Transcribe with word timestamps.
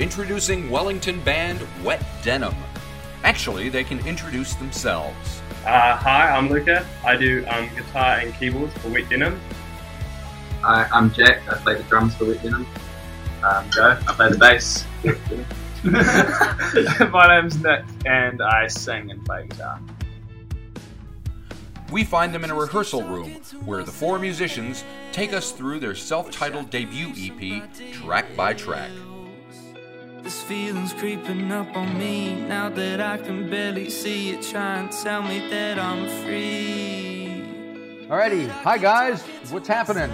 Introducing 0.00 0.68
Wellington 0.70 1.20
band 1.20 1.60
Wet 1.84 2.02
Denim. 2.22 2.54
Actually, 3.22 3.68
they 3.68 3.84
can 3.84 3.98
introduce 4.06 4.54
themselves. 4.54 5.42
Uh, 5.66 5.94
hi, 5.94 6.30
I'm 6.30 6.48
Luca. 6.48 6.86
I 7.04 7.16
do 7.16 7.44
um, 7.48 7.68
guitar 7.76 8.20
and 8.20 8.32
keyboards 8.36 8.72
for 8.78 8.88
Wet 8.88 9.10
Denim. 9.10 9.38
Hi, 10.62 10.88
I'm 10.90 11.12
Jack. 11.12 11.46
I 11.50 11.56
play 11.56 11.74
the 11.74 11.82
drums 11.82 12.14
for 12.14 12.24
Wet 12.24 12.42
Denim. 12.42 12.66
Um, 13.44 13.70
Joe. 13.70 13.98
I 14.08 14.12
play 14.14 14.30
the 14.30 14.38
bass. 14.38 14.86
My 17.12 17.28
name's 17.28 17.62
Nick, 17.62 17.84
and 18.06 18.40
I 18.40 18.68
sing 18.68 19.10
and 19.10 19.22
play 19.26 19.48
guitar. 19.48 19.78
We 21.92 22.04
find 22.04 22.34
them 22.34 22.44
in 22.44 22.48
a 22.48 22.54
rehearsal 22.54 23.02
room 23.02 23.32
where 23.66 23.82
the 23.82 23.92
four 23.92 24.18
musicians 24.18 24.82
take 25.12 25.34
us 25.34 25.52
through 25.52 25.80
their 25.80 25.94
self 25.94 26.30
titled 26.30 26.70
debut 26.70 27.12
EP, 27.18 27.70
track 27.92 28.34
by 28.34 28.54
track. 28.54 28.90
This 30.30 30.42
feeling's 30.42 30.92
creeping 30.92 31.50
up 31.50 31.76
on 31.76 31.98
me 31.98 32.36
now 32.36 32.68
that 32.68 33.00
I 33.00 33.18
can 33.18 33.50
barely 33.50 33.90
see 33.90 34.30
it. 34.30 34.42
Try 34.42 34.78
and 34.78 34.92
tell 34.92 35.24
me 35.24 35.40
that 35.50 35.76
I'm 35.76 36.08
free. 36.22 37.42
Alrighty, 38.08 38.48
hi 38.48 38.78
guys, 38.78 39.22
what's 39.50 39.66
happening? 39.66 40.08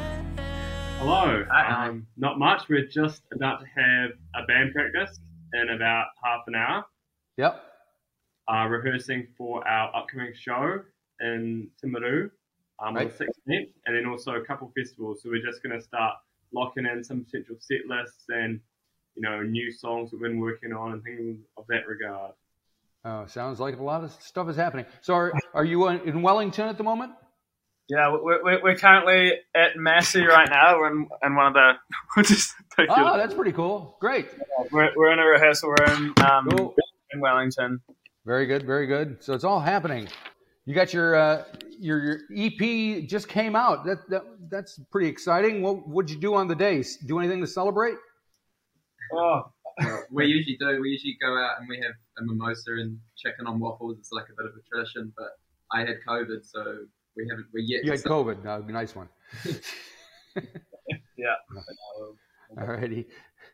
Hello. 1.00 1.44
Hi. 1.50 1.88
Um, 1.88 2.06
not 2.16 2.38
much. 2.38 2.62
We're 2.70 2.86
just 2.86 3.24
about 3.30 3.60
to 3.60 3.66
have 3.66 4.12
a 4.34 4.46
band 4.46 4.72
practice 4.72 5.20
in 5.52 5.68
about 5.68 6.06
half 6.24 6.44
an 6.46 6.54
hour. 6.54 6.86
Yep. 7.36 7.62
Uh, 8.50 8.68
rehearsing 8.68 9.26
for 9.36 9.68
our 9.68 9.94
upcoming 9.94 10.32
show 10.34 10.80
in 11.20 11.68
Timaru 11.84 12.30
um, 12.82 12.94
Right. 12.94 13.04
on 13.06 13.12
the 13.18 13.24
16th, 13.52 13.68
and 13.84 13.94
then 13.94 14.06
also 14.06 14.36
a 14.36 14.44
couple 14.46 14.72
festivals. 14.74 15.20
So 15.22 15.28
we're 15.28 15.44
just 15.44 15.62
going 15.62 15.78
to 15.78 15.84
start 15.84 16.14
locking 16.54 16.86
in 16.86 17.04
some 17.04 17.22
potential 17.22 17.56
set 17.60 17.80
lists 17.86 18.24
and 18.30 18.60
you 19.16 19.22
know 19.22 19.42
new 19.42 19.72
songs 19.72 20.10
that 20.10 20.20
we've 20.20 20.30
been 20.30 20.40
working 20.40 20.72
on 20.72 20.92
and 20.92 21.02
things 21.02 21.38
of 21.56 21.64
that 21.68 21.86
regard. 21.88 22.32
Oh, 23.04 23.24
sounds 23.26 23.60
like 23.60 23.78
a 23.78 23.82
lot 23.82 24.02
of 24.04 24.10
stuff 24.20 24.48
is 24.48 24.56
happening. 24.56 24.84
So, 25.00 25.14
are, 25.14 25.32
are 25.54 25.64
you 25.64 25.88
in 25.88 26.00
in 26.08 26.22
Wellington 26.22 26.68
at 26.68 26.76
the 26.78 26.84
moment? 26.84 27.12
Yeah, 27.88 28.10
we're, 28.12 28.42
we're, 28.42 28.62
we're 28.64 28.76
currently 28.76 29.32
at 29.54 29.76
Massey 29.76 30.24
right 30.26 30.48
now. 30.50 30.76
We're 30.76 30.88
in, 30.90 31.08
in 31.22 31.36
one 31.36 31.46
of 31.46 31.54
the. 31.54 31.72
We'll 32.16 32.24
just 32.24 32.52
Oh, 32.78 33.14
it. 33.14 33.16
that's 33.18 33.32
pretty 33.34 33.52
cool. 33.52 33.96
Great. 34.00 34.26
We're, 34.72 34.90
we're 34.96 35.12
in 35.12 35.18
a 35.20 35.24
rehearsal 35.24 35.70
room 35.70 36.12
um, 36.28 36.48
Cool. 36.50 36.74
in 37.12 37.20
Wellington. 37.20 37.80
Very 38.24 38.46
good. 38.46 38.66
Very 38.66 38.86
good. 38.88 39.22
So 39.22 39.34
it's 39.34 39.44
all 39.44 39.60
happening. 39.60 40.08
You 40.64 40.74
got 40.74 40.92
your 40.92 41.14
uh, 41.14 41.44
your, 41.78 42.02
your 42.02 42.18
EP 42.36 43.06
just 43.06 43.28
came 43.28 43.54
out. 43.54 43.84
That, 43.84 43.98
that 44.10 44.24
that's 44.50 44.80
pretty 44.90 45.06
exciting. 45.08 45.62
What 45.62 45.86
what'd 45.86 46.10
you 46.10 46.18
do 46.18 46.34
on 46.34 46.48
the 46.48 46.56
day? 46.56 46.82
Do 47.06 47.20
anything 47.20 47.40
to 47.40 47.46
celebrate? 47.46 47.94
Oh, 49.12 49.52
Well, 49.78 50.04
we 50.10 50.26
usually 50.26 50.56
do. 50.58 50.80
We 50.80 50.90
usually 50.90 51.16
go 51.20 51.36
out 51.38 51.60
and 51.60 51.68
we 51.68 51.76
have 51.76 51.92
a 52.18 52.24
mimosa 52.24 52.72
and 52.72 52.98
chicken 53.16 53.46
on 53.46 53.60
waffles. 53.60 53.96
It's 53.98 54.12
like 54.12 54.24
a 54.24 54.34
bit 54.36 54.46
of 54.46 54.52
a 54.52 54.62
tradition. 54.68 55.12
But 55.16 55.28
I 55.72 55.80
had 55.80 55.96
COVID, 56.08 56.44
so 56.44 56.62
we 57.16 57.26
haven't. 57.28 57.46
We're 57.52 57.60
yet. 57.60 57.84
You 57.84 57.92
to 57.92 57.98
had 57.98 58.04
COVID. 58.04 58.44
No, 58.44 58.58
nice 58.60 58.94
one. 58.94 59.08
yeah. 61.16 61.34
Alrighty. 62.56 63.06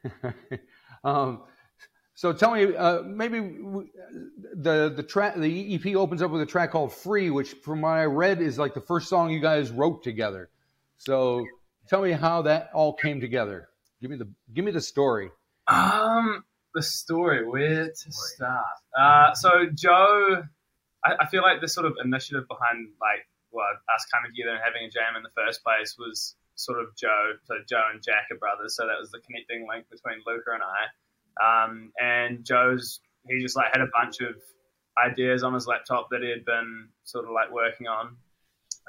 um, 1.04 1.42
so 2.14 2.32
tell 2.32 2.52
me, 2.52 2.76
uh, 2.76 3.02
maybe 3.02 3.40
w- 3.40 3.88
the 4.54 4.92
the 4.94 5.02
track 5.02 5.36
the 5.36 5.74
EP 5.74 5.96
opens 5.96 6.22
up 6.22 6.30
with 6.30 6.42
a 6.42 6.46
track 6.46 6.70
called 6.70 6.92
"Free," 6.92 7.30
which, 7.30 7.54
from 7.64 7.80
what 7.80 7.90
I 7.90 8.04
read, 8.04 8.40
is 8.40 8.58
like 8.58 8.74
the 8.74 8.80
first 8.80 9.08
song 9.08 9.30
you 9.30 9.40
guys 9.40 9.70
wrote 9.70 10.02
together. 10.02 10.50
So 10.98 11.44
tell 11.88 12.02
me 12.02 12.12
how 12.12 12.42
that 12.42 12.70
all 12.74 12.92
came 12.94 13.20
together. 13.20 13.68
Give 14.00 14.10
me 14.10 14.18
the 14.18 14.28
give 14.52 14.64
me 14.64 14.70
the 14.70 14.80
story. 14.80 15.30
Um, 15.72 16.44
the 16.74 16.82
story, 16.82 17.46
where 17.46 17.86
to 17.86 18.12
start? 18.12 18.64
Uh, 18.98 19.34
so 19.34 19.66
Joe, 19.74 20.42
I, 21.04 21.14
I 21.20 21.26
feel 21.26 21.42
like 21.42 21.60
this 21.60 21.74
sort 21.74 21.86
of 21.86 21.94
initiative 22.02 22.48
behind 22.48 22.88
like 23.00 23.26
well 23.50 23.66
us 23.94 24.06
coming 24.12 24.32
together 24.32 24.54
and 24.56 24.62
having 24.64 24.84
a 24.88 24.90
jam 24.90 25.16
in 25.16 25.22
the 25.22 25.34
first 25.36 25.62
place 25.62 25.96
was 25.98 26.34
sort 26.54 26.80
of 26.80 26.96
Joe. 26.96 27.32
So 27.44 27.54
Joe 27.68 27.82
and 27.92 28.02
Jack 28.02 28.28
are 28.30 28.38
brothers, 28.38 28.76
so 28.76 28.86
that 28.86 28.98
was 28.98 29.10
the 29.10 29.20
connecting 29.20 29.66
link 29.68 29.86
between 29.90 30.22
Luca 30.26 30.52
and 30.52 30.62
I. 30.62 30.82
Um, 31.40 31.92
and 32.00 32.44
Joe's 32.44 33.00
he 33.28 33.40
just 33.40 33.56
like 33.56 33.72
had 33.72 33.82
a 33.82 33.90
bunch 33.92 34.20
of 34.20 34.34
ideas 34.98 35.42
on 35.42 35.54
his 35.54 35.66
laptop 35.66 36.08
that 36.10 36.22
he 36.22 36.30
had 36.30 36.44
been 36.44 36.88
sort 37.04 37.24
of 37.24 37.30
like 37.30 37.52
working 37.52 37.86
on. 37.86 38.16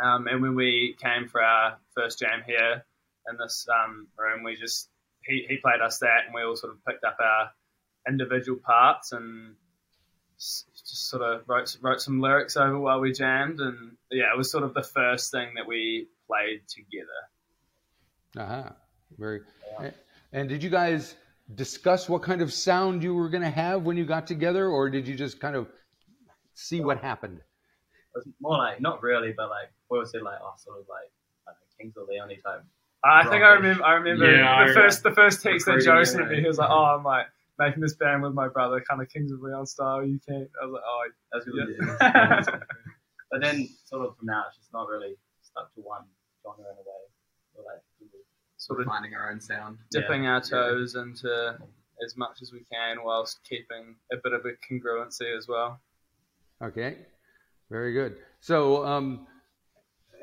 Um, 0.03 0.27
and 0.27 0.41
when 0.41 0.55
we 0.55 0.95
came 1.01 1.27
for 1.27 1.41
our 1.41 1.77
first 1.95 2.19
jam 2.19 2.41
here 2.45 2.83
in 3.29 3.37
this 3.37 3.67
um, 3.69 4.07
room, 4.17 4.43
we 4.43 4.55
just 4.55 4.89
he, 5.25 5.45
he 5.47 5.57
played 5.57 5.81
us 5.81 5.99
that, 5.99 6.25
and 6.25 6.33
we 6.33 6.43
all 6.43 6.55
sort 6.55 6.73
of 6.73 6.83
picked 6.85 7.03
up 7.03 7.17
our 7.19 7.51
individual 8.07 8.59
parts 8.63 9.11
and 9.11 9.55
just 10.37 11.09
sort 11.09 11.21
of 11.21 11.47
wrote 11.47 11.77
wrote 11.81 12.01
some 12.01 12.19
lyrics 12.19 12.57
over 12.57 12.77
while 12.77 12.99
we 12.99 13.11
jammed, 13.13 13.59
and 13.59 13.95
yeah, 14.11 14.31
it 14.33 14.37
was 14.37 14.51
sort 14.51 14.63
of 14.63 14.73
the 14.73 14.83
first 14.83 15.31
thing 15.31 15.49
that 15.55 15.67
we 15.67 16.07
played 16.27 16.61
together. 16.67 17.07
Uh 18.37 18.63
huh. 18.63 18.69
Very. 19.17 19.41
And 20.31 20.49
did 20.49 20.63
you 20.63 20.69
guys 20.69 21.15
discuss 21.53 22.09
what 22.09 22.23
kind 22.23 22.41
of 22.41 22.51
sound 22.51 23.03
you 23.03 23.13
were 23.13 23.29
going 23.29 23.43
to 23.43 23.49
have 23.49 23.83
when 23.83 23.97
you 23.97 24.05
got 24.05 24.25
together, 24.25 24.67
or 24.67 24.89
did 24.89 25.07
you 25.07 25.15
just 25.15 25.39
kind 25.39 25.55
of 25.55 25.67
see 26.55 26.81
what 26.81 26.99
happened? 26.99 27.37
It 27.37 28.17
was 28.17 28.27
more 28.41 28.57
like 28.57 28.81
not 28.81 29.01
really, 29.03 29.33
but 29.35 29.49
like 29.49 29.71
we 29.89 29.97
always 29.97 30.11
said 30.11 30.23
like 30.23 30.39
oh 30.41 30.53
sort 30.57 30.79
of 30.79 30.85
like 30.89 31.11
I 31.47 31.51
know, 31.51 31.57
Kings 31.79 31.95
of 31.97 32.07
Leon 32.07 32.29
type. 32.29 32.63
I 33.05 33.23
think 33.23 33.43
I 33.43 33.53
remember. 33.53 33.83
I 33.83 33.93
remember 33.95 34.31
Yeah, 34.31 34.65
the 34.65 34.71
I- 34.71 34.73
first 34.73 35.03
the 35.03 35.11
first 35.11 35.41
text 35.41 35.65
that 35.65 35.81
Joe 35.83 36.03
sent 36.03 36.29
me. 36.29 36.41
He 36.41 36.47
was 36.47 36.57
like, 36.57 36.69
"Oh, 36.69 36.85
I'm 36.85 37.03
like 37.03 37.25
making 37.59 37.81
this 37.81 37.95
band 37.95 38.23
with 38.23 38.33
my 38.33 38.47
brother, 38.47 38.81
kind 38.87 39.01
of 39.01 39.09
Kings 39.09 39.31
of 39.31 39.41
Leon 39.41 39.65
style. 39.65 40.03
You 40.05 40.19
can't." 40.27 40.49
I 40.61 40.65
was 40.65 40.73
like, 40.73 40.83
"Oh, 40.85 41.03
That's 41.33 41.47
really 41.47 41.75
Yeah. 41.79 41.97
yeah. 42.01 42.59
But 43.31 43.41
then 43.41 43.67
sort 43.85 44.05
of 44.07 44.15
from 44.17 44.27
now 44.27 44.43
it's 44.47 44.57
just 44.57 44.71
not 44.73 44.87
really 44.87 45.15
stuck 45.41 45.73
to 45.75 45.81
one 45.81 46.03
genre 46.43 46.63
in 46.63 46.77
a 46.77 46.81
way. 46.81 47.03
We're 47.55 47.63
like 47.65 47.81
we're 47.99 48.07
sort 48.57 48.79
of 48.79 48.85
finding 48.87 49.13
our 49.15 49.31
own 49.31 49.41
sound. 49.41 49.79
dipping 49.91 50.25
our 50.27 50.39
toes 50.39 50.95
into 50.95 51.57
as 52.05 52.15
much 52.15 52.41
as 52.41 52.51
we 52.53 52.63
can 52.71 53.03
whilst 53.03 53.39
keeping 53.43 53.95
a 54.11 54.17
bit 54.23 54.33
of 54.33 54.45
a 54.45 54.51
congruency 54.71 55.35
as 55.37 55.47
well. 55.47 55.79
Okay, 56.61 56.97
very 57.69 57.91
good. 57.93 58.17
So, 58.39 58.85
um, 58.85 59.27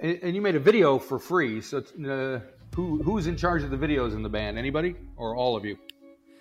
and, 0.03 0.19
and 0.23 0.35
you 0.35 0.41
made 0.41 0.55
a 0.57 0.61
video 0.61 0.99
for 0.99 1.19
free. 1.19 1.61
So, 1.61 1.79
it's, 1.79 1.93
uh, 1.93 2.41
who 2.75 3.03
who's 3.03 3.27
in 3.27 3.37
charge 3.37 3.63
of 3.63 3.71
the 3.71 3.77
videos 3.77 4.15
in 4.15 4.23
the 4.23 4.29
band? 4.29 4.59
Anybody 4.59 4.95
or 5.17 5.37
all 5.37 5.57
of 5.57 5.65
you? 5.65 5.77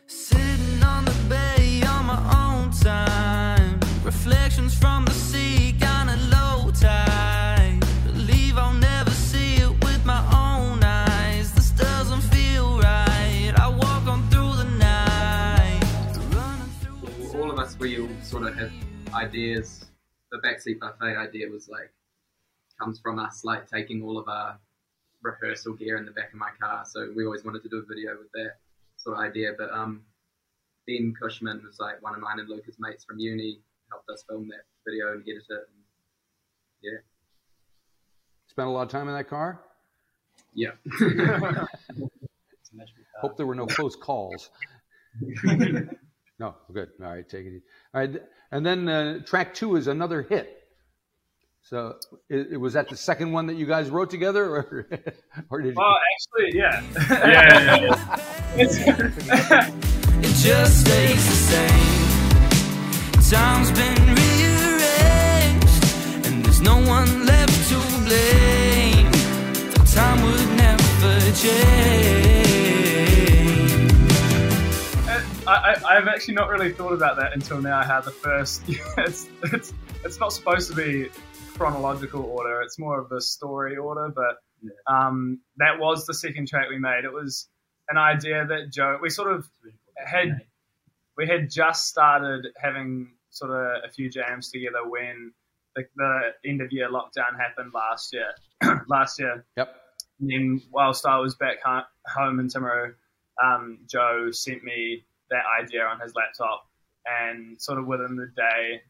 Sitting 0.08 0.84
on 0.84 1.06
the 1.06 1.26
bay 1.28 1.82
on 1.88 2.06
my 2.06 2.20
own 2.46 2.72
time. 2.72 3.80
Reflections 4.04 4.78
from 4.78 5.06
the 5.06 5.12
sea, 5.12 5.74
gone 5.74 6.10
at 6.10 6.20
low 6.30 6.72
tide. 6.72 7.80
Believe 8.06 8.58
I'll 8.58 8.74
never 8.74 9.12
see 9.12 9.56
it 9.56 9.84
with 9.84 10.06
my 10.06 10.20
own 10.34 10.84
eyes. 10.84 11.54
This 11.54 11.72
doesn't 11.72 12.22
feel 12.22 12.80
right. 12.80 13.54
I 13.58 13.68
walk 13.68 14.08
on 14.08 14.28
through 14.30 14.56
the 14.56 14.70
night. 14.78 15.82
Running 16.34 16.72
through 16.80 17.42
all 17.42 17.52
of 17.52 17.60
us, 17.60 17.78
we 17.80 18.00
all 18.00 18.10
sort 18.24 18.44
of 18.44 18.56
have 18.56 18.72
ideas. 19.14 19.86
The 20.32 20.40
backseat 20.40 20.80
buffet 20.80 21.18
idea 21.18 21.50
was 21.50 21.68
like 21.68 21.92
comes 22.80 23.00
from 23.00 23.20
us 23.20 23.44
like 23.44 23.70
taking 23.70 24.02
all 24.02 24.18
of 24.18 24.28
our 24.30 24.58
rehearsal 25.22 25.74
gear 25.74 25.98
in 25.98 26.06
the 26.06 26.12
back 26.12 26.32
of 26.34 26.40
my 26.40 26.50
car. 26.62 26.84
So 26.86 27.12
we 27.16 27.26
always 27.26 27.44
wanted 27.44 27.64
to 27.64 27.70
do 27.70 27.78
a 27.78 27.86
video 27.86 28.12
with 28.18 28.32
that 28.34 28.54
sort 28.98 29.18
of 29.18 29.24
idea. 29.24 29.52
But 29.58 29.72
um, 29.72 30.02
Ben 30.88 31.14
Cushman 31.22 31.62
was 31.66 31.80
like 31.80 32.02
one 32.02 32.14
of 32.16 32.22
mine 32.22 32.40
and 32.40 32.50
Luca's 32.50 32.78
mates 32.80 33.04
from 33.04 33.20
uni, 33.20 33.60
helped 33.90 34.10
us 34.10 34.24
film 34.28 34.48
that 34.50 34.66
video 34.88 35.14
and 35.14 35.22
edit 35.24 35.44
it. 35.50 35.52
And 35.52 35.84
yeah, 36.82 37.00
Spent 38.48 38.68
a 38.68 38.72
lot 38.72 38.84
of 38.84 38.90
time 38.90 39.08
in 39.08 39.14
that 39.14 39.30
car. 39.30 39.60
yeah. 40.54 40.70
it's 40.86 41.02
a 41.02 42.76
magical 42.76 43.04
car. 43.14 43.22
Hope 43.22 43.38
there 43.38 43.46
were 43.46 43.56
no 43.56 43.68
close 43.68 43.96
calls. 43.96 44.50
No, 46.40 46.56
good. 46.72 46.92
All 47.04 47.10
right, 47.10 47.28
take 47.28 47.46
it 47.46 47.50
easy. 47.50 47.62
All 47.94 48.00
right, 48.00 48.22
and 48.52 48.66
then 48.66 48.88
uh, 48.88 49.20
track 49.26 49.54
two 49.54 49.76
is 49.76 49.88
another 49.88 50.22
hit. 50.22 50.59
So, 51.62 51.98
it, 52.30 52.48
it 52.54 52.58
was 52.58 52.74
that 52.74 52.90
the 52.90 52.98
second 52.98 53.32
one 53.32 53.46
that 53.48 53.56
you 53.56 53.66
guys 53.68 53.90
wrote 53.92 54.10
together, 54.10 54.44
or, 54.46 54.88
or 55.50 55.62
did 55.62 55.70
you? 55.70 55.76
Well, 55.78 55.96
actually, 56.16 56.58
yeah. 56.58 56.82
Yeah, 57.10 57.80
yeah, 57.82 58.62
It's- 58.62 59.76
It 60.22 60.36
just 60.36 60.82
stays 60.82 61.26
the 61.26 61.36
same. 61.52 63.32
Time's 63.32 63.72
been 63.72 64.16
rearranged, 64.16 65.84
and 66.28 66.44
there's 66.44 66.60
no 66.62 66.76
one 66.76 67.26
left 67.26 67.70
to 67.70 67.76
blame. 68.04 69.12
The 69.72 69.92
time 69.96 70.22
would 70.24 70.50
never 70.58 71.32
change. 71.36 72.60
I, 75.48 75.50
I, 75.54 75.98
I've 75.98 76.08
actually 76.08 76.34
not 76.36 76.50
really 76.50 76.74
thought 76.74 76.92
about 76.94 77.16
that 77.18 77.32
until 77.34 77.62
now. 77.62 77.82
How 77.82 78.02
the 78.02 78.12
first, 78.12 78.62
it's, 78.98 79.28
it's, 79.44 79.74
it's 80.04 80.20
not 80.20 80.34
supposed 80.34 80.70
to 80.70 80.76
be 80.76 81.10
chronological 81.60 82.24
order. 82.24 82.62
It's 82.62 82.80
more 82.80 83.00
of 83.00 83.10
the 83.10 83.22
story 83.22 83.76
order. 83.78 84.10
But 84.16 84.38
um, 84.92 85.42
that 85.58 85.80
was 85.80 86.06
the 86.06 86.14
second 86.14 86.48
track 86.48 86.70
we 86.70 86.80
made. 86.80 87.04
It 87.04 87.14
was 87.14 87.48
an 87.90 87.98
idea 87.98 88.46
that 88.48 88.72
Joe. 88.72 88.98
We 89.02 89.10
sort 89.10 89.32
of 89.32 89.48
had 89.98 90.42
we 91.18 91.28
had 91.28 91.50
just 91.52 91.86
started 91.88 92.48
having 92.58 93.12
sort 93.30 93.52
of 93.52 93.84
a 93.84 93.92
few 93.92 94.10
jams 94.10 94.50
together 94.52 94.80
when 94.88 95.34
the, 95.76 95.84
the 95.98 96.50
end 96.50 96.62
of 96.62 96.72
year 96.72 96.90
lockdown 96.90 97.38
happened 97.38 97.72
last 97.74 98.14
year. 98.14 98.34
last 98.88 99.20
year, 99.20 99.46
Yep. 99.58 99.76
and 100.20 100.30
then 100.30 100.62
whilst 100.72 101.06
I 101.06 101.20
was 101.20 101.36
back 101.36 101.58
home 101.64 102.40
in 102.40 102.48
Timaru, 102.48 102.94
um, 103.42 103.80
Joe 103.90 104.32
sent 104.32 104.64
me 104.64 105.06
that 105.30 105.44
idea 105.62 105.84
on 105.86 106.00
his 106.00 106.14
laptop, 106.16 106.68
and 107.06 107.62
sort 107.62 107.80
of 107.80 107.86
within 107.88 108.16
the 108.18 108.28
day, 108.36 108.82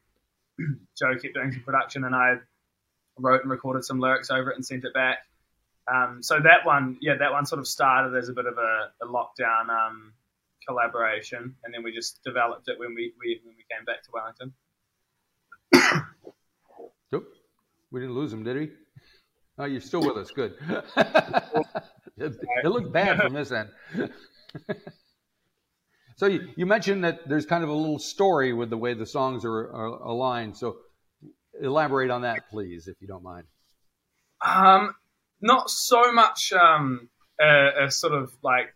Joe 0.98 1.14
kept 1.22 1.34
doing 1.36 1.52
some 1.52 1.62
production, 1.62 2.04
and 2.06 2.16
I 2.16 2.36
wrote 3.20 3.42
and 3.42 3.52
recorded 3.52 3.84
some 3.84 4.00
lyrics 4.00 4.30
over 4.30 4.52
it 4.52 4.56
and 4.56 4.66
sent 4.66 4.86
it 4.86 4.94
back. 4.94 5.20
Um, 5.92 6.22
so 6.22 6.40
that 6.40 6.66
one, 6.66 6.98
yeah, 7.02 7.16
that 7.18 7.32
one 7.32 7.46
sort 7.46 7.60
of 7.60 7.68
started 7.68 8.16
as 8.18 8.30
a 8.30 8.34
bit 8.34 8.46
of 8.46 8.58
a, 8.58 8.92
a 9.02 9.08
lockdown 9.08 9.70
um, 9.70 10.14
collaboration, 10.68 11.56
and 11.64 11.74
then 11.74 11.84
we 11.84 11.94
just 11.94 12.24
developed 12.24 12.68
it 12.68 12.78
when 12.78 12.94
we, 12.94 13.14
we 13.20 13.40
when 13.44 13.56
we 13.56 13.66
came 13.70 13.86
back 13.86 14.04
to 14.04 14.10
Wellington. 14.14 14.54
Nope. 17.12 17.26
We 17.92 18.02
didn't 18.02 18.14
lose 18.14 18.32
him, 18.32 18.44
did 18.44 18.56
he? 18.56 18.70
Oh, 19.58 19.66
you're 19.66 19.82
still 19.82 20.02
with 20.02 20.16
us. 20.16 20.30
Good. 20.32 20.54
it, 20.98 22.36
it 22.64 22.66
looked 22.66 22.94
bad 22.94 23.20
from 23.20 23.34
this 23.34 23.52
end. 23.52 23.70
so 26.18 26.28
you, 26.28 26.50
you 26.56 26.66
mentioned 26.68 27.04
that 27.04 27.28
there's 27.28 27.48
kind 27.48 27.64
of 27.64 27.70
a 27.70 27.74
little 27.74 27.98
story 27.98 28.54
with 28.54 28.70
the 28.70 28.78
way 28.78 28.94
the 28.94 29.08
songs 29.08 29.44
are, 29.44 29.72
are 29.72 29.88
aligned. 29.88 30.56
So 30.56 30.78
elaborate 31.62 32.10
on 32.12 32.22
that, 32.24 32.50
please, 32.50 32.88
if 32.88 32.96
you 33.02 33.08
don't 33.08 33.24
mind. 33.24 33.46
Um, 34.46 34.96
not 35.42 35.70
so 35.70 36.12
much 36.12 36.54
um, 36.54 37.10
a, 37.40 37.86
a 37.86 37.92
sort 37.92 38.14
of 38.14 38.32
like 38.44 38.74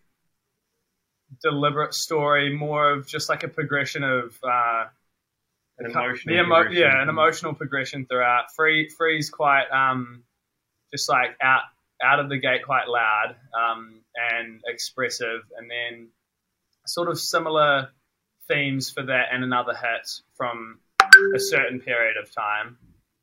deliberate 1.42 1.94
story, 1.94 2.56
more 2.56 2.92
of 2.92 3.08
just 3.08 3.30
like 3.30 3.44
a 3.44 3.48
progression 3.48 4.04
of 4.04 4.38
uh, 4.44 4.86
An 5.80 5.92
emotional 5.92 6.36
the 6.36 6.42
emo- 6.42 6.56
progression. 6.56 6.82
yeah, 6.82 7.02
an 7.02 7.10
emotional 7.10 7.54
progression 7.54 8.06
throughout. 8.06 8.46
Free, 8.56 8.90
free's 8.98 9.30
quite 9.30 9.66
um, 9.72 10.24
just 10.92 11.10
like 11.10 11.36
out 11.42 11.62
out 12.04 12.20
of 12.20 12.30
the 12.30 12.38
gate, 12.38 12.64
quite 12.66 12.88
loud 12.88 13.36
um, 13.58 14.02
and 14.34 14.62
expressive, 14.68 15.42
and 15.58 15.70
then 15.72 16.10
sort 16.86 17.08
of 17.10 17.18
similar 17.20 17.90
themes 18.50 18.90
for 18.90 19.04
that 19.04 19.28
and 19.32 19.42
another 19.44 19.74
hit 19.74 20.10
from 20.36 20.80
a 21.36 21.40
certain 21.40 21.80
period 21.80 22.16
of 22.18 22.34
time, 22.34 22.78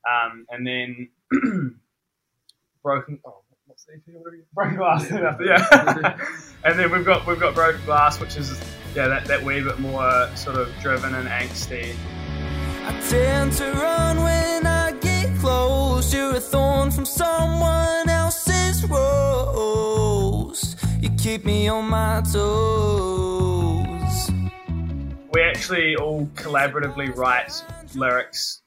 um, 0.08 0.46
and 0.50 0.66
then 0.66 1.08
broken. 2.82 3.18
Oh, 3.24 3.42
what's 3.66 3.84
the 3.84 3.94
EP? 3.94 4.02
What 4.14 4.34
Broken 4.54 4.76
glass. 4.76 5.10
yeah, 5.10 6.16
and 6.64 6.78
then 6.78 6.90
we've 6.90 7.04
got 7.04 7.26
we've 7.26 7.40
got 7.40 7.54
broken 7.54 7.84
glass, 7.84 8.18
which 8.20 8.36
is 8.36 8.58
yeah 8.94 9.08
that, 9.08 9.24
that 9.26 9.42
wee 9.42 9.60
bit 9.62 9.78
more 9.78 10.28
sort 10.34 10.56
of 10.56 10.68
driven 10.80 11.14
and 11.14 11.28
angsty. 11.28 11.94
I 12.86 12.98
tend 13.08 13.52
to 13.54 13.70
run 13.72 14.22
when 14.22 14.66
I 14.66 14.92
get 15.00 15.38
close. 15.38 16.12
You're 16.12 16.36
a 16.36 16.40
thorn 16.40 16.90
from 16.90 17.04
someone 17.04 18.08
else's 18.08 18.84
rose. 18.86 20.76
You 21.00 21.10
keep 21.10 21.44
me 21.44 21.68
on 21.68 21.88
my 21.88 22.22
toes. 22.32 23.10
we 25.32 25.42
actually 25.42 25.94
all 25.96 26.26
collaboratively 26.34 27.14
write 27.16 27.62
lyrics 27.94 28.62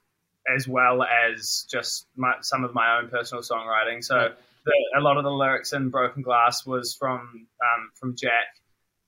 as 0.53 0.67
well 0.67 1.03
as 1.03 1.65
just 1.71 2.07
my, 2.15 2.33
some 2.41 2.63
of 2.63 2.73
my 2.73 2.97
own 2.97 3.09
personal 3.09 3.41
songwriting. 3.41 4.03
So 4.03 4.33
the, 4.65 4.73
a 4.97 5.01
lot 5.01 5.17
of 5.17 5.23
the 5.23 5.31
lyrics 5.31 5.73
in 5.73 5.89
Broken 5.89 6.21
Glass 6.21 6.65
was 6.65 6.93
from 6.93 7.19
um, 7.21 7.91
from 7.95 8.15
Jack 8.15 8.59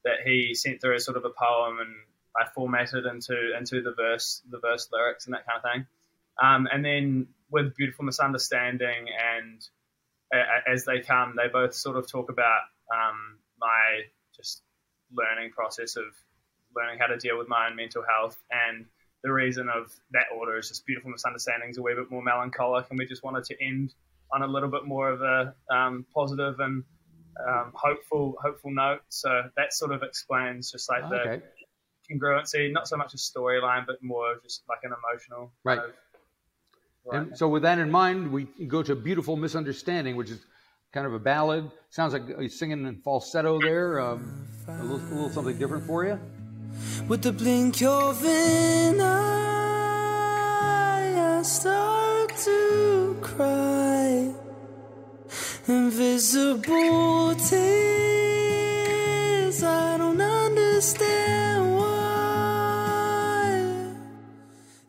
that 0.03 0.19
he 0.25 0.53
sent 0.53 0.81
through 0.81 0.95
as 0.95 1.05
sort 1.05 1.17
of 1.17 1.25
a 1.25 1.29
poem, 1.29 1.79
and 1.79 1.93
I 2.37 2.47
formatted 2.53 3.05
into 3.05 3.57
into 3.57 3.81
the 3.81 3.93
verse 3.93 4.41
the 4.49 4.59
verse 4.59 4.87
lyrics 4.91 5.25
and 5.25 5.33
that 5.33 5.45
kind 5.45 5.57
of 5.57 5.71
thing. 5.71 5.87
Um, 6.41 6.67
and 6.71 6.83
then 6.83 7.27
with 7.49 7.75
Beautiful 7.75 8.05
Misunderstanding 8.05 9.07
and 9.35 9.61
as 10.67 10.85
they 10.85 10.99
come, 10.99 11.35
they 11.37 11.47
both 11.47 11.73
sort 11.73 11.97
of 11.97 12.09
talk 12.09 12.29
about 12.29 12.61
um, 12.91 13.37
my 13.59 14.01
just 14.35 14.61
learning 15.13 15.51
process 15.51 15.95
of 15.95 16.05
learning 16.75 16.99
how 16.99 17.07
to 17.07 17.17
deal 17.17 17.37
with 17.37 17.47
my 17.47 17.67
own 17.67 17.75
mental 17.75 18.03
health. 18.03 18.37
And 18.51 18.85
the 19.25 19.33
reason 19.33 19.67
of 19.69 19.91
that 20.11 20.25
order 20.37 20.55
is 20.57 20.69
just 20.69 20.85
beautiful 20.85 21.09
misunderstandings, 21.09 21.77
a 21.79 21.81
wee 21.81 21.95
bit 21.95 22.11
more 22.11 22.21
melancholic, 22.21 22.85
and 22.91 22.99
we 22.99 23.05
just 23.07 23.23
wanted 23.23 23.43
to 23.45 23.55
end 23.59 23.91
on 24.31 24.43
a 24.43 24.47
little 24.47 24.69
bit 24.69 24.85
more 24.85 25.09
of 25.09 25.21
a 25.21 25.55
um, 25.75 26.05
positive 26.13 26.59
and 26.59 26.83
um, 27.49 27.71
hopeful 27.73 28.35
hopeful 28.41 28.71
note. 28.71 29.01
So 29.09 29.29
that 29.57 29.73
sort 29.73 29.91
of 29.91 30.03
explains 30.03 30.71
just 30.71 30.87
like 30.89 31.09
the 31.09 31.21
Okay. 31.21 31.43
congruency, 32.09 32.71
not 32.71 32.87
so 32.87 32.97
much 32.97 33.13
a 33.15 33.17
storyline, 33.17 33.87
but 33.87 33.97
more 34.03 34.35
just 34.43 34.61
like 34.69 34.79
an 34.83 34.91
emotional 34.99 35.51
Right. 35.63 35.79
kind 35.79 35.89
of- 35.91 35.95
And 37.15 37.37
so, 37.37 37.47
with 37.47 37.63
that 37.63 37.77
in 37.79 37.89
mind, 37.91 38.31
we 38.31 38.45
go 38.67 38.81
to 38.83 38.95
"Beautiful 38.95 39.35
Misunderstanding," 39.37 40.15
which 40.15 40.29
is 40.31 40.43
kind 40.91 41.05
of 41.07 41.13
a 41.13 41.19
ballad. 41.19 41.69
Sounds 41.89 42.13
like 42.13 42.39
he's 42.39 42.57
singing 42.57 42.85
in 42.85 42.95
falsetto 43.01 43.59
there. 43.59 43.99
Um, 43.99 44.47
a, 44.67 44.83
little, 44.83 44.97
a 44.97 45.13
little 45.13 45.29
something 45.29 45.57
different 45.57 45.85
for 45.85 46.05
you. 46.05 46.19
With 47.07 47.21
the 47.21 47.31
blink 47.31 47.81
of 47.83 48.25
an 48.25 48.99
eye, 48.99 49.37
I 51.39 51.41
start 51.43 52.35
to 52.37 53.17
cry. 53.21 54.33
Invisible 55.67 57.35
tears, 57.35 57.53
I 59.63 59.97
don't 59.97 60.21
understand 60.21 61.75
why. 61.75 61.95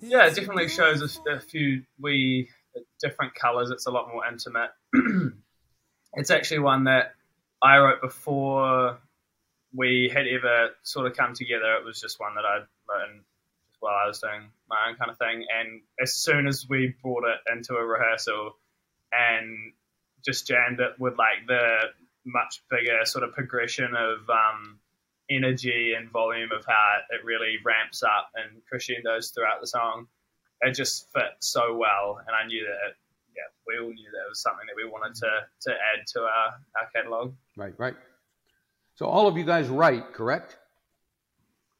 yeah, 0.01 0.27
it 0.27 0.35
definitely 0.35 0.69
shows 0.69 1.03
a, 1.03 1.09
a 1.31 1.41
few 1.41 1.83
wee 2.01 2.49
different 3.01 3.35
colours. 3.35 3.71
It's 3.71 3.87
a 3.87 3.91
lot 3.91 4.09
more 4.09 4.27
intimate. 4.27 4.71
it's 6.15 6.31
actually 6.31 6.61
one 6.61 6.85
that 6.85 7.15
I 7.63 7.79
wrote 7.79 8.01
before 8.01 8.99
we 9.75 10.11
had 10.13 10.27
ever 10.27 10.71
sort 10.83 11.07
of 11.07 11.17
come 11.17 11.35
together. 11.35 11.77
It 11.77 11.85
was 11.85 12.01
just 12.01 12.21
one 12.21 12.35
that 12.35 12.45
I'd 12.45 12.67
written 12.89 13.25
while 13.81 13.95
I 14.03 14.09
was 14.09 14.21
doing 14.21 14.51
my 14.69 14.89
own 14.89 14.97
kind 14.97 15.11
of 15.11 15.19
thing. 15.19 15.45
And 15.53 15.83
as 16.01 16.15
soon 16.15 16.47
as 16.47 16.67
we 16.69 16.95
brought 17.03 17.25
it 17.25 17.53
into 17.53 17.75
a 17.75 17.85
rehearsal 17.85 18.57
and 19.13 19.73
just 20.25 20.47
jammed 20.47 20.81
it 20.81 20.99
with 20.99 21.17
like 21.19 21.47
the 21.47 21.79
much 22.25 22.63
bigger 22.71 23.05
sort 23.05 23.23
of 23.25 23.33
progression 23.33 23.95
of 23.95 24.29
um, 24.29 24.81
energy 25.31 25.95
and 25.97 26.11
volume 26.11 26.51
of 26.53 26.65
how 26.67 26.99
it 27.11 27.25
really 27.25 27.57
ramps 27.65 28.03
up 28.03 28.31
and 28.35 28.61
crescendos 28.69 29.31
throughout 29.31 29.61
the 29.61 29.67
song. 29.67 30.09
It 30.63 30.73
just 30.73 31.13
fit 31.13 31.37
so 31.41 31.77
well, 31.77 32.19
and 32.27 32.35
I 32.35 32.47
knew 32.47 32.65
that. 32.65 32.89
It, 32.89 32.97
yeah, 33.37 33.53
we 33.67 33.79
all 33.79 33.93
knew 33.93 34.11
that 34.11 34.25
it 34.25 34.29
was 34.31 34.41
something 34.41 34.65
that 34.67 34.75
we 34.75 34.89
wanted 34.89 35.15
to 35.17 35.29
to 35.69 35.71
add 35.71 36.07
to 36.15 36.21
our 36.21 36.55
our 36.81 36.89
catalog. 36.95 37.35
Right, 37.57 37.75
right. 37.79 37.95
So 38.97 39.07
all 39.07 39.29
of 39.29 39.37
you 39.37 39.45
guys 39.45 39.69
write, 39.69 40.13
correct? 40.15 40.57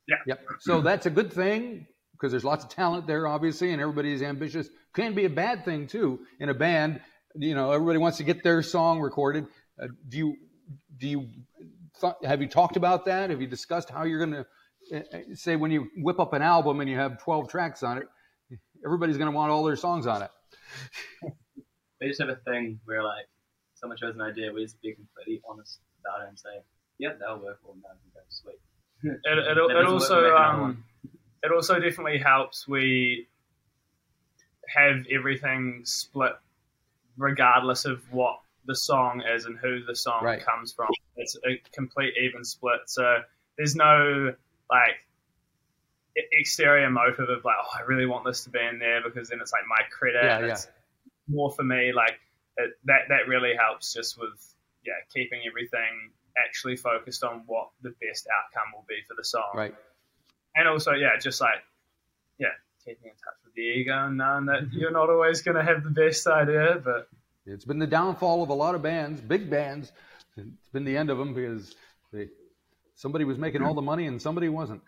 Yeah. 0.07 0.17
Yep. 0.27 0.41
So 0.61 0.81
that's 0.81 1.07
a 1.07 1.11
good 1.11 1.33
thing 1.33 1.87
because 2.13 2.31
there's 2.31 2.45
lots 2.45 2.65
of 2.65 2.71
talent 2.71 3.07
there, 3.07 3.27
obviously, 3.27 3.73
and 3.73 3.81
everybody's 3.81 4.23
ambitious. 4.23 4.69
Can 4.95 5.15
be 5.15 5.25
a 5.25 5.31
bad 5.31 5.65
thing 5.65 5.87
too 5.87 6.21
in 6.41 6.49
a 6.49 6.55
band. 6.55 7.01
You 7.35 7.55
know, 7.55 7.73
everybody 7.73 7.99
wants 7.99 8.19
to 8.19 8.25
get 8.25 8.43
their 8.43 8.63
song 8.63 9.01
recorded. 9.01 9.47
Uh, 9.81 9.89
do 10.09 10.19
you 10.19 10.37
do 10.97 11.09
you 11.09 11.29
th- 12.01 12.15
have 12.25 12.41
you 12.41 12.49
talked 12.49 12.77
about 12.77 13.05
that? 13.07 13.31
Have 13.31 13.41
you 13.41 13.47
discussed 13.47 13.91
how 13.91 14.05
you're 14.05 14.25
going 14.25 14.45
to 14.91 14.97
uh, 14.97 15.19
say 15.35 15.57
when 15.57 15.71
you 15.71 15.89
whip 15.97 16.21
up 16.21 16.33
an 16.33 16.43
album 16.43 16.81
and 16.81 16.89
you 16.89 16.97
have 16.97 17.23
12 17.23 17.49
tracks 17.49 17.83
on 17.83 17.99
it? 17.99 18.07
Everybody's 18.85 19.17
going 19.19 19.31
to 19.31 19.37
want 19.37 19.51
all 19.51 19.65
their 19.65 19.77
songs 19.77 20.07
on 20.07 20.23
it. 20.23 20.31
We 22.01 22.09
just 22.09 22.21
have 22.21 22.29
a 22.29 22.37
thing 22.37 22.79
where 22.85 23.03
like 23.03 23.27
someone 23.75 23.97
shows 23.97 24.15
an 24.15 24.21
idea, 24.21 24.53
we 24.53 24.63
just 24.63 24.81
be 24.83 24.95
completely 24.95 25.43
honest 25.49 25.81
about 26.01 26.25
it 26.25 26.29
and 26.29 26.39
say, 26.39 26.63
"Yep, 26.99 27.19
that'll 27.21 27.39
work," 27.39 27.61
or 27.65 27.75
"No, 27.77 27.89
go 28.15 28.21
sweet." 28.29 28.61
It, 29.03 29.21
it, 29.25 29.55
That 29.55 29.77
it 29.77 29.87
also 29.87 30.35
um, 30.37 30.85
it 31.43 31.53
also 31.53 31.79
definitely 31.79 32.19
helps 32.19 32.67
we 32.67 33.29
have 34.69 35.07
everything 35.13 35.83
split 35.85 36.33
regardless 37.17 37.85
of 37.85 38.03
what 38.13 38.41
the 38.67 38.75
song 38.75 39.23
is 39.35 39.45
and 39.45 39.57
who 39.59 39.85
the 39.85 39.95
song 39.95 40.25
Right. 40.25 40.45
comes 40.45 40.73
from 40.73 40.89
it's 41.17 41.37
a 41.47 41.57
complete 41.73 42.15
even 42.21 42.45
split 42.45 42.81
so 42.87 43.19
there's 43.57 43.77
no 43.77 44.35
like 44.69 44.97
exterior 46.33 46.91
motive 46.91 47.29
of 47.29 47.45
like 47.45 47.55
oh 47.63 47.79
i 47.79 47.83
really 47.83 48.07
want 48.07 48.25
this 48.25 48.43
to 48.45 48.51
be 48.51 48.59
in 48.59 48.79
there 48.79 49.03
because 49.03 49.29
then 49.29 49.39
it's 49.41 49.53
like 49.53 49.63
my 49.69 49.83
credit 49.91 50.25
Yeah, 50.25 50.39
and 50.39 50.47
yeah. 50.49 50.57
more 51.29 51.53
for 51.53 51.63
me 51.63 51.93
like 51.95 52.19
it, 52.57 52.73
that 52.87 53.03
that 53.11 53.29
really 53.29 53.55
helps 53.55 53.93
just 53.95 54.19
with 54.19 54.55
yeah 54.85 54.95
keeping 55.15 55.43
everything 55.47 56.11
actually 56.45 56.77
focused 56.77 57.23
on 57.25 57.43
what 57.47 57.69
the 57.83 57.91
best 58.01 58.27
outcome 58.37 58.73
will 58.75 58.85
be 58.89 58.97
for 59.09 59.15
the 59.17 59.25
song 59.25 59.51
Right. 59.55 59.75
and 60.55 60.69
also 60.69 60.93
yeah 60.93 61.17
just 61.21 61.41
like 61.41 61.59
yeah 62.39 62.49
keeping 62.85 63.05
in 63.07 63.11
touch 63.13 63.39
with 63.45 63.55
the 63.55 63.63
ego 63.63 64.07
and 64.07 64.17
knowing 64.19 64.47
that 64.47 64.73
you're 64.73 64.91
not 64.91 65.09
always 65.11 65.43
going 65.43 65.57
to 65.57 65.63
have 65.65 65.83
the 65.83 65.91
best 65.91 66.27
idea 66.27 66.81
but 66.85 67.09
It's 67.47 67.65
been 67.65 67.79
the 67.79 67.87
downfall 67.87 68.43
of 68.43 68.49
a 68.51 68.55
lot 68.55 68.75
of 68.75 68.83
bands, 68.83 69.21
big 69.21 69.49
bands. 69.49 69.93
It's 70.37 70.69
been 70.73 70.85
the 70.85 70.97
end 70.97 71.09
of 71.11 71.17
them 71.19 71.33
because 71.33 71.75
they 72.13 72.29
somebody 72.97 73.25
was 73.25 73.39
making 73.39 73.63
all 73.63 73.73
the 73.75 73.83
money 73.83 74.07
and 74.07 74.21
somebody 74.21 74.49
wasn't. 74.49 74.83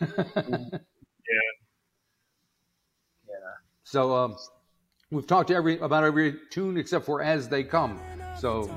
Yeah. 0.00 1.50
Yeah. 3.28 3.34
So 3.84 4.14
um, 4.14 4.36
we've 5.10 5.26
talked 5.26 5.48
to 5.48 5.54
every 5.54 5.78
about 5.78 6.04
every 6.04 6.34
tune 6.50 6.76
except 6.76 7.06
for 7.06 7.22
"As 7.22 7.48
They 7.48 7.64
Come." 7.64 7.98
So 8.42 8.68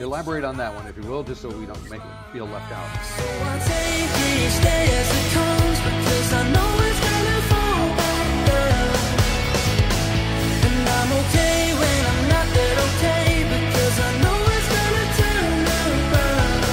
elaborate 0.00 0.44
on 0.44 0.58
that 0.58 0.74
one, 0.74 0.86
if 0.86 0.94
you 0.98 1.04
will, 1.04 1.22
just 1.22 1.40
so 1.40 1.48
we 1.48 1.64
don't 1.64 1.82
make 1.88 2.02
it 2.02 2.06
feel 2.30 2.44
left 2.44 2.70
out. 2.70 2.84
I 2.84 3.56
take 3.64 4.04
each 4.04 4.60
day 4.60 4.84
as 4.84 5.08
it 5.16 5.32
comes 5.32 5.80
because 5.80 6.28
I 6.34 6.44
know 6.52 6.76
it's 6.84 7.00
gonna 7.08 7.40
fall 7.48 7.88
back 7.96 8.28
down. 8.52 8.92
And 10.68 10.84
I'm 10.92 11.10
okay 11.24 11.72
when 11.72 12.00
I'm 12.04 12.28
not 12.28 12.52
that 12.52 12.76
okay 12.84 13.48
because 13.48 13.96
I 13.96 14.12
know 14.20 14.38
it's 14.44 14.68
gonna 14.76 15.06
turn 15.16 15.72
around. 16.12 16.68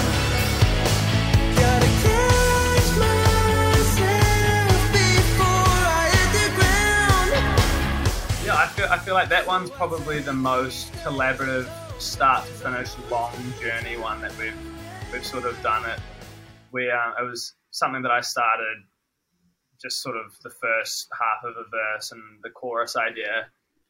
Gotta 1.55 1.87
catch 2.03 2.91
myself 2.99 4.83
before 4.91 5.79
I 5.87 6.03
hit 6.11 6.29
the 6.35 6.51
ground. 6.59 7.31
Yeah, 8.43 8.59
I 8.59 8.67
feel, 8.75 8.87
I 8.91 8.97
feel 8.99 9.13
like 9.13 9.29
that 9.29 9.47
one's 9.47 9.69
probably 9.69 10.19
the 10.19 10.33
most 10.33 10.91
collaborative 10.95 11.71
start 11.99 12.45
to 12.45 12.51
finish 12.51 12.91
long 13.09 13.31
journey 13.61 13.97
one 13.97 14.21
that 14.21 14.37
we've 14.37 14.57
we've 15.11 15.25
sort 15.25 15.45
of 15.45 15.61
done 15.61 15.89
it. 15.89 15.99
We 16.71 16.89
uh, 16.91 17.21
it 17.21 17.29
was 17.29 17.53
something 17.71 18.01
that 18.01 18.11
I 18.11 18.21
started 18.21 18.83
just 19.81 20.01
sort 20.01 20.17
of 20.17 20.35
the 20.43 20.49
first 20.49 21.07
half 21.13 21.43
of 21.43 21.55
a 21.57 21.69
verse 21.69 22.11
and 22.11 22.21
the 22.43 22.49
chorus 22.49 22.95
idea. 22.95 23.47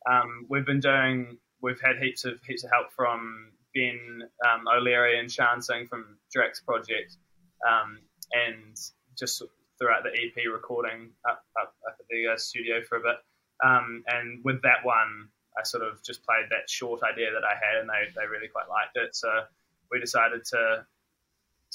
Um, 0.10 0.46
we've 0.50 0.66
been 0.66 0.80
doing 0.80 1.38
we've 1.62 1.82
had 1.82 1.98
heaps 2.02 2.26
of 2.26 2.40
heaps 2.48 2.64
of 2.64 2.72
help 2.72 2.92
from 2.96 3.52
Ben 3.74 4.22
um, 4.48 4.66
O'Leary 4.68 5.20
and 5.20 5.30
Shaan 5.30 5.64
Singh 5.64 5.88
from 5.88 6.18
Drax 6.32 6.62
Project, 6.62 7.18
um, 7.68 8.00
and 8.32 8.78
just 9.18 9.42
throughout 9.80 10.04
the 10.04 10.10
EP 10.10 10.46
recording 10.54 11.10
up, 11.30 11.44
up, 11.62 11.76
up 11.88 11.98
at 12.00 12.06
the 12.10 12.34
uh, 12.34 12.38
studio 12.38 12.82
for 12.88 12.98
a 12.98 13.02
bit. 13.02 13.18
Um, 13.64 14.04
and 14.08 14.44
with 14.44 14.62
that 14.62 14.84
one, 14.84 15.30
I 15.58 15.64
sort 15.64 15.84
of 15.84 16.04
just 16.04 16.24
played 16.26 16.46
that 16.50 16.70
short 16.70 17.02
idea 17.04 17.32
that 17.32 17.44
I 17.44 17.56
had, 17.56 17.82
and 17.82 17.90
they, 17.90 18.12
they 18.16 18.28
really 18.28 18.48
quite 18.48 18.70
liked 18.70 18.96
it. 18.96 19.16
So 19.16 19.30
we 19.92 20.00
decided 20.00 20.44
to 20.46 20.86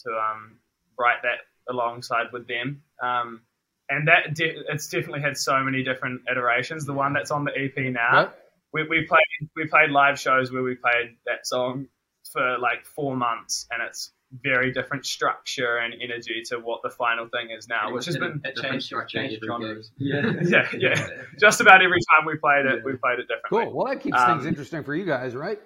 to 0.05 0.11
um, 0.11 0.59
write 0.99 1.23
that 1.23 1.41
alongside 1.69 2.33
with 2.33 2.47
them. 2.47 2.83
Um, 3.03 3.43
and 3.89 4.09
that 4.09 4.35
de- 4.35 4.63
it's 4.69 4.89
definitely 4.89 5.21
had 5.21 5.37
so 5.37 5.61
many 5.63 5.83
different 5.83 6.23
iterations. 6.31 6.87
The 6.87 6.93
one 6.93 7.13
that's 7.13 7.31
on 7.31 7.45
the 7.45 7.53
EP 7.53 7.93
now, 7.93 8.33
we, 8.73 8.87
we 8.89 9.07
played 9.07 9.51
we 9.57 9.67
played 9.67 9.91
live 9.91 10.19
shows 10.19 10.53
where 10.53 10.63
we 10.63 10.77
played 10.77 11.17
that 11.27 11.47
song 11.47 11.87
for 12.33 12.59
like 12.59 12.85
four 12.85 13.17
months, 13.17 13.67
and 13.71 13.83
it's 13.83 14.13
very 14.33 14.73
different 14.73 15.05
structure 15.05 15.77
and 15.79 15.95
energy 16.01 16.43
to 16.47 16.57
what 16.59 16.81
the 16.83 16.91
final 16.91 17.29
thing 17.29 17.51
is 17.51 17.67
now, 17.69 17.93
which 17.93 18.07
has 18.07 18.17
been 18.17 18.41
It 18.45 18.55
Different 18.55 18.83
changed, 18.83 19.09
changed 19.09 19.45
genres. 19.45 19.91
game. 19.99 20.39
Yeah. 20.49 20.69
yeah 20.73 20.95
yeah 20.95 21.09
just 21.39 21.61
about 21.61 21.83
every 21.83 21.99
time 22.11 22.27
we 22.27 22.37
played 22.37 22.67
it, 22.67 22.85
we 22.85 22.93
played 22.97 23.19
it 23.19 23.27
differently. 23.29 23.65
Cool. 23.65 23.75
Well, 23.75 23.87
that 23.93 24.01
keeps 24.01 24.17
Um, 24.19 24.39
things 24.39 24.47
interesting 24.47 24.85
for 24.85 24.95
you 24.95 25.05
guys, 25.05 25.35
right? 25.35 25.59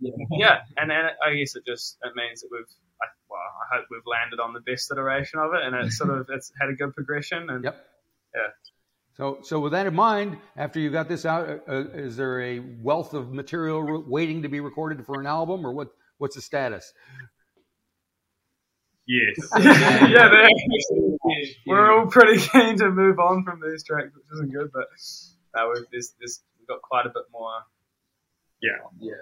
Yeah, 0.00 0.10
yeah, 0.32 0.58
and 0.78 0.90
then 0.90 1.04
I 1.24 1.34
guess 1.34 1.54
it 1.54 1.64
just 1.66 1.98
it 2.02 2.12
means 2.16 2.40
that 2.40 2.48
we've 2.50 2.64
I, 3.02 3.06
well, 3.28 3.38
I 3.40 3.76
hope 3.76 3.86
we've 3.90 4.00
landed 4.06 4.40
on 4.40 4.52
the 4.54 4.60
best 4.60 4.90
iteration 4.90 5.38
of 5.38 5.52
it, 5.54 5.62
and 5.62 5.74
it's 5.76 5.98
sort 5.98 6.10
of 6.10 6.26
it's 6.30 6.50
had 6.60 6.70
a 6.70 6.72
good 6.74 6.94
progression. 6.94 7.50
And 7.50 7.64
Yep. 7.64 7.86
Yeah. 8.34 8.40
So, 9.14 9.40
so 9.42 9.60
with 9.60 9.72
that 9.72 9.86
in 9.86 9.94
mind, 9.94 10.38
after 10.56 10.80
you 10.80 10.88
got 10.90 11.06
this 11.06 11.26
out, 11.26 11.46
uh, 11.46 11.58
uh, 11.70 11.84
is 11.92 12.16
there 12.16 12.40
a 12.40 12.60
wealth 12.80 13.12
of 13.12 13.30
material 13.30 13.82
re- 13.82 14.02
waiting 14.06 14.42
to 14.42 14.48
be 14.48 14.60
recorded 14.60 15.04
for 15.04 15.20
an 15.20 15.26
album, 15.26 15.66
or 15.66 15.72
what? 15.74 15.88
What's 16.18 16.36
the 16.36 16.40
status? 16.42 16.92
Yes. 19.06 19.36
yeah, 19.58 20.28
they're 20.28 20.44
actually- 20.44 21.56
we're 21.66 21.90
all 21.92 22.06
pretty 22.06 22.40
keen 22.40 22.76
to 22.78 22.90
move 22.90 23.18
on 23.18 23.44
from 23.44 23.60
these 23.60 23.82
tracks, 23.84 24.10
which 24.14 24.24
isn't 24.34 24.52
good, 24.52 24.70
but 24.72 24.86
uh, 25.58 25.66
we've, 25.72 25.84
there's, 25.90 26.14
there's, 26.18 26.40
we've 26.58 26.68
got 26.68 26.82
quite 26.82 27.06
a 27.06 27.10
bit 27.10 27.24
more. 27.32 27.50
Yeah. 28.60 28.70
Yeah. 29.00 29.14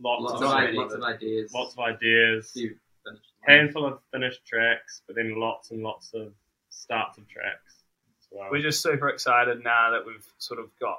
Lots, 0.00 0.22
Lots 0.22 0.42
of 0.42 0.48
of, 0.48 0.54
ideas. 0.56 0.76
lots 0.76 0.94
of 0.94 1.02
ideas. 1.02 1.52
Lots 1.54 1.72
of 1.74 1.78
ideas. 1.80 2.50
Few 2.52 2.68
finished 3.04 3.06
ones. 3.06 3.20
Handful 3.46 3.86
of 3.86 3.98
finished 4.12 4.44
tracks, 4.46 5.02
but 5.06 5.16
then 5.16 5.34
lots 5.38 5.70
and 5.70 5.82
lots 5.82 6.12
of 6.14 6.32
starts 6.70 7.18
of 7.18 7.28
tracks. 7.28 7.74
as 8.20 8.26
well. 8.32 8.48
We're 8.50 8.62
just 8.62 8.82
super 8.82 9.08
excited 9.08 9.62
now 9.62 9.90
that 9.92 10.06
we've 10.06 10.26
sort 10.38 10.60
of 10.60 10.66
got 10.80 10.98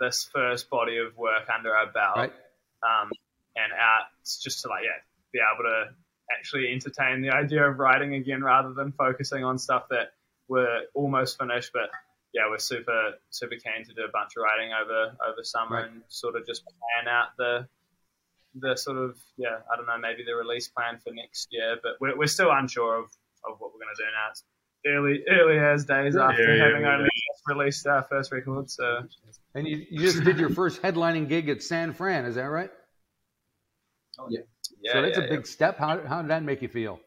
this 0.00 0.28
first 0.32 0.70
body 0.70 0.98
of 0.98 1.16
work 1.16 1.48
under 1.54 1.74
our 1.74 1.86
belt. 1.92 2.16
Right. 2.16 2.32
um, 2.82 3.10
and 3.56 3.72
out 3.72 4.06
just 4.24 4.62
to 4.62 4.68
like 4.68 4.84
yeah 4.84 5.00
be 5.32 5.40
able 5.42 5.64
to 5.64 5.94
actually 6.36 6.70
entertain 6.72 7.22
the 7.22 7.30
idea 7.30 7.62
of 7.68 7.78
writing 7.78 8.14
again 8.14 8.42
rather 8.42 8.72
than 8.74 8.92
focusing 8.92 9.44
on 9.44 9.58
stuff 9.58 9.84
that 9.90 10.12
we're 10.48 10.82
almost 10.94 11.38
finished 11.38 11.70
but 11.72 11.90
yeah 12.34 12.42
we're 12.48 12.58
super 12.58 13.12
super 13.30 13.54
keen 13.56 13.84
to 13.84 13.94
do 13.94 14.02
a 14.04 14.10
bunch 14.12 14.32
of 14.36 14.42
writing 14.42 14.72
over 14.72 15.16
over 15.26 15.42
summer 15.42 15.76
Right. 15.76 15.90
and 15.90 16.02
sort 16.08 16.36
of 16.36 16.46
just 16.46 16.62
plan 16.64 17.08
out 17.12 17.28
the 17.38 17.66
the 18.54 18.76
sort 18.76 18.96
of 18.98 19.18
yeah 19.36 19.58
I 19.72 19.76
don't 19.76 19.86
know 19.86 19.98
maybe 19.98 20.24
the 20.24 20.34
release 20.34 20.68
plan 20.68 20.98
for 21.04 21.12
next 21.12 21.48
year 21.50 21.76
but 21.82 21.92
we're, 22.00 22.16
we're 22.16 22.26
still 22.26 22.50
unsure 22.50 22.98
of, 22.98 23.04
of 23.44 23.58
what 23.60 23.72
we're 23.72 23.80
going 23.80 23.94
to 23.96 24.02
do 24.02 24.08
now 24.14 24.30
it's 24.30 24.44
early 24.86 25.24
early 25.28 25.58
as 25.58 25.84
days 25.84 26.14
Yeah. 26.16 26.28
after 26.28 26.56
Yeah, 26.56 26.64
having 26.66 26.82
yeah, 26.82 26.94
only 26.94 27.04
just 27.10 27.42
released 27.46 27.86
our 27.86 28.02
first 28.04 28.32
record 28.32 28.70
so 28.70 29.02
And 29.54 29.66
you, 29.66 29.84
you 29.90 30.00
just 30.00 30.22
did 30.24 30.38
your 30.38 30.50
first 30.50 30.82
headlining 30.82 31.28
gig 31.28 31.48
at 31.48 31.62
San 31.62 31.92
Fran, 31.94 32.24
is 32.26 32.34
that 32.36 32.42
right? 32.44 32.70
Oh, 34.18 34.26
yeah 34.30 34.40
so 34.92 35.02
that's 35.02 35.18
yeah, 35.18 35.24
a 35.24 35.28
big 35.28 35.46
step. 35.46 35.78
How, 35.78 36.00
how 36.06 36.22
did 36.22 36.30
that 36.30 36.42
make 36.42 36.62
you 36.62 36.68
feel? 36.68 37.00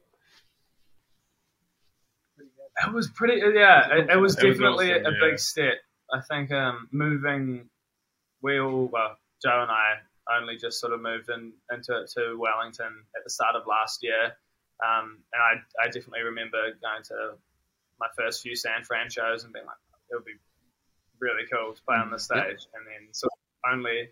It 2.38 2.94
was 2.94 3.10
pretty, 3.10 3.42
yeah. 3.54 3.94
It, 3.94 4.10
it 4.10 4.16
was 4.18 4.38
It 4.38 4.48
was 4.48 4.58
definitely 4.58 4.92
awesome, 4.92 5.06
a, 5.06 5.10
a 5.10 5.12
yeah. 5.12 5.30
big 5.30 5.40
step. 5.40 5.74
I 6.12 6.20
think 6.30 6.52
um, 6.52 6.88
moving, 6.92 7.70
we 8.42 8.60
all, 8.60 8.90
well, 8.92 9.18
Joe 9.44 9.62
and 9.62 9.72
I 9.72 9.96
only 10.40 10.58
just 10.58 10.80
sort 10.80 10.94
of 10.94 11.02
moved 11.02 11.30
in, 11.30 11.54
into 11.72 12.06
to 12.16 12.38
Wellington 12.38 13.06
at 13.16 13.24
the 13.24 13.30
start 13.30 13.56
of 13.56 13.64
last 13.68 14.04
year, 14.04 14.34
um, 14.86 15.20
and 15.34 15.42
I, 15.42 15.84
I 15.84 15.88
definitely 15.88 16.22
remember 16.22 16.58
going 16.82 17.04
to 17.06 17.38
my 18.00 18.08
first 18.18 18.42
few 18.42 18.56
San 18.56 18.84
Fran 18.84 19.10
shows 19.10 19.44
and 19.44 19.54
being 19.54 19.66
like, 19.66 19.78
it 20.10 20.16
would 20.16 20.26
be 20.26 20.40
really 21.20 21.44
cool 21.52 21.74
to 21.74 21.82
play 21.84 21.98
on 21.98 22.12
the 22.12 22.20
stage, 22.20 22.66
and 22.74 22.86
then 22.86 23.14
sort 23.14 23.32
of 23.32 23.74
only 23.74 24.10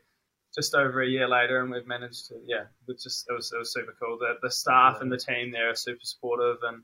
just 0.55 0.73
over 0.75 1.01
a 1.01 1.07
year 1.07 1.27
later, 1.27 1.61
and 1.61 1.71
we've 1.71 1.87
managed 1.87 2.27
to, 2.27 2.35
yeah, 2.47 2.63
it 2.87 2.99
just 3.01 3.25
it 3.29 3.33
was 3.33 3.51
it 3.53 3.57
was 3.57 3.73
super 3.73 3.95
cool. 4.01 4.17
The 4.17 4.35
the 4.41 4.51
staff 4.51 5.01
and 5.01 5.11
the 5.11 5.17
team 5.17 5.51
there 5.51 5.69
are 5.69 5.75
super 5.75 6.03
supportive, 6.03 6.57
and 6.63 6.83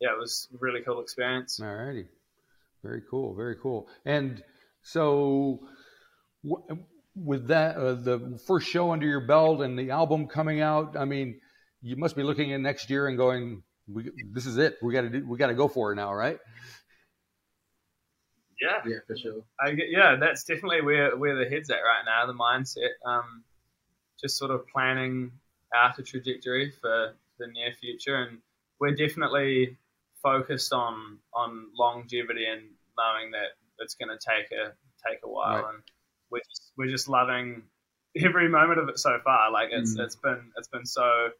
yeah, 0.00 0.12
it 0.12 0.18
was 0.18 0.48
a 0.54 0.56
really 0.60 0.80
cool 0.82 1.00
experience. 1.00 1.58
Alrighty, 1.60 2.06
very 2.82 3.02
cool, 3.10 3.34
very 3.34 3.56
cool. 3.62 3.88
And 4.04 4.42
so, 4.82 5.60
w- 6.44 6.84
with 7.14 7.48
that, 7.48 7.76
uh, 7.76 7.94
the 7.94 8.40
first 8.46 8.68
show 8.68 8.92
under 8.92 9.06
your 9.06 9.26
belt 9.26 9.60
and 9.60 9.78
the 9.78 9.90
album 9.90 10.26
coming 10.26 10.60
out, 10.60 10.96
I 10.96 11.04
mean, 11.04 11.40
you 11.82 11.96
must 11.96 12.16
be 12.16 12.22
looking 12.22 12.52
at 12.52 12.60
next 12.60 12.90
year 12.90 13.08
and 13.08 13.16
going, 13.16 13.62
we, 13.88 14.10
"This 14.32 14.46
is 14.46 14.56
it. 14.56 14.76
We 14.82 14.92
got 14.92 15.02
to 15.02 15.10
do. 15.10 15.26
We 15.26 15.38
got 15.38 15.48
to 15.48 15.54
go 15.54 15.68
for 15.68 15.92
it 15.92 15.96
now, 15.96 16.12
right?" 16.14 16.38
Yeah, 18.60 18.80
Yeah, 18.86 18.98
for 19.06 19.16
sure. 19.16 19.42
I 19.60 19.70
yeah, 19.70 20.16
that's 20.16 20.44
definitely 20.44 20.82
where 20.82 21.16
where 21.16 21.36
the 21.36 21.48
head's 21.48 21.70
at 21.70 21.76
right 21.80 22.04
now. 22.04 22.26
The 22.26 22.34
mindset, 22.34 22.90
um, 23.04 23.44
just 24.20 24.36
sort 24.38 24.50
of 24.50 24.66
planning 24.68 25.32
out 25.74 25.98
a 25.98 26.02
trajectory 26.02 26.72
for 26.80 27.14
the 27.38 27.46
near 27.48 27.72
future, 27.80 28.16
and 28.16 28.38
we're 28.80 28.94
definitely 28.94 29.76
focused 30.22 30.72
on 30.72 31.18
on 31.34 31.66
longevity 31.78 32.46
and 32.46 32.62
knowing 32.98 33.30
that 33.32 33.56
it's 33.78 33.94
going 33.94 34.08
to 34.08 34.18
take 34.18 34.50
a 34.52 34.72
take 35.08 35.20
a 35.24 35.28
while, 35.28 35.62
Right. 35.62 35.74
and 35.74 35.82
we're 36.30 36.40
just, 36.40 36.72
we're 36.78 36.88
just 36.90 37.08
loving 37.08 37.62
every 38.16 38.48
moment 38.48 38.80
of 38.80 38.88
it 38.88 38.98
so 38.98 39.18
far. 39.24 39.50
Like 39.50 39.68
it's 39.72 39.96
Mm. 39.96 40.04
it's 40.04 40.16
been 40.16 40.52
it's 40.56 40.68
been 40.68 40.86
so 40.86 41.30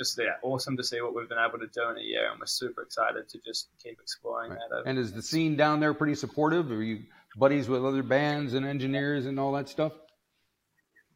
just 0.00 0.18
yeah 0.18 0.36
awesome 0.42 0.76
to 0.78 0.82
see 0.84 1.00
what 1.02 1.14
we've 1.14 1.28
been 1.28 1.38
able 1.38 1.58
to 1.58 1.66
do 1.66 1.88
in 1.90 1.98
a 1.98 2.00
year, 2.00 2.30
and 2.30 2.40
we're 2.40 2.46
super 2.46 2.80
excited 2.82 3.28
to 3.28 3.38
just 3.44 3.68
keep 3.82 4.00
exploring 4.00 4.50
Right. 4.52 4.58
that. 4.70 4.82
And 4.86 4.98
is 4.98 5.12
the 5.12 5.20
scene 5.22 5.56
down 5.56 5.78
there 5.80 5.92
pretty 5.92 6.14
supportive? 6.14 6.72
Are 6.72 6.82
you 6.82 7.04
buddies 7.36 7.68
with 7.68 7.84
other 7.84 8.02
bands 8.02 8.54
and 8.54 8.64
engineers 8.64 9.26
and 9.26 9.38
all 9.38 9.52
that 9.52 9.68
stuff? 9.68 9.92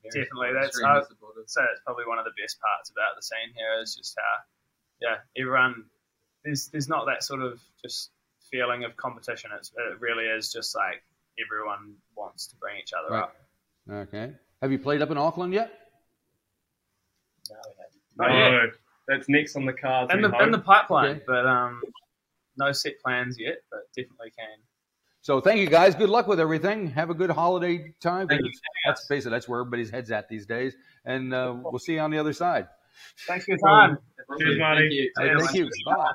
Definitely, 0.04 0.52
that's 0.52 0.66
Extremely 0.68 1.00
supportive. 1.08 1.44
so 1.46 1.60
that's 1.62 1.80
probably 1.86 2.04
one 2.06 2.18
of 2.18 2.26
the 2.26 2.32
best 2.40 2.60
parts 2.60 2.90
about 2.90 3.16
the 3.16 3.22
scene 3.22 3.54
here 3.56 3.80
is 3.82 3.96
just 3.96 4.14
how, 4.18 4.34
yeah, 5.00 5.16
everyone 5.40 5.84
there's 6.44 6.68
there's 6.68 6.88
not 6.90 7.06
that 7.06 7.22
sort 7.24 7.40
of 7.40 7.58
just 7.82 8.10
feeling 8.50 8.84
of 8.84 8.94
competition. 8.98 9.50
It's, 9.56 9.72
it 9.74 9.98
really 10.00 10.24
is 10.26 10.52
just 10.52 10.76
like 10.76 11.02
everyone 11.42 11.94
wants 12.14 12.46
to 12.48 12.56
bring 12.56 12.76
each 12.78 12.92
other 12.92 13.14
Right. 13.14 13.22
up. 13.22 13.36
Okay. 14.08 14.34
Have 14.60 14.70
you 14.72 14.78
played 14.78 15.00
up 15.00 15.10
in 15.10 15.16
Auckland 15.18 15.54
yet? 15.54 15.72
Not 18.16 18.28
no, 18.28 18.50
yet. 18.62 18.70
that's 19.08 19.28
next 19.28 19.56
on 19.56 19.66
the 19.66 19.72
cards. 19.72 20.12
And 20.12 20.22
we 20.22 20.28
the 20.28 20.38
in 20.42 20.50
the 20.50 20.58
pipeline, 20.58 21.10
Okay. 21.10 21.22
but 21.26 21.46
um, 21.46 21.80
no 22.56 22.72
set 22.72 23.00
plans 23.04 23.36
yet, 23.38 23.56
but 23.70 23.80
definitely 23.96 24.30
can. 24.38 24.58
So 25.22 25.40
thank 25.40 25.60
you 25.60 25.68
guys. 25.68 25.94
Good 25.94 26.10
luck 26.10 26.26
with 26.26 26.38
everything. 26.38 26.90
Have 26.90 27.08
a 27.08 27.14
good 27.14 27.30
holiday 27.30 27.94
time. 28.00 28.28
Thank 28.28 28.42
you. 28.42 28.50
Let's 28.86 29.06
face 29.06 29.24
it, 29.24 29.30
that's 29.30 29.48
where 29.48 29.60
everybody's 29.60 29.88
head's 29.90 30.10
at 30.10 30.28
these 30.28 30.44
days. 30.44 30.74
And 31.04 31.32
uh, 31.32 31.54
we'll 31.62 31.78
see 31.78 31.94
you 31.94 32.00
on 32.00 32.10
the 32.10 32.18
other 32.18 32.34
side. 32.34 32.68
Thanks 33.26 33.46
for 33.46 33.52
your 33.52 33.58
time. 33.58 33.98
Cheers, 34.38 34.58
Marty. 34.58 34.80
Thank 34.80 34.92
you. 34.92 35.10
Cheers. 35.38 35.46
Thank 35.46 35.58
you. 35.58 35.70
Bye. 35.86 36.10